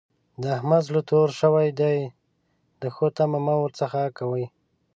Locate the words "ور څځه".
3.59-4.01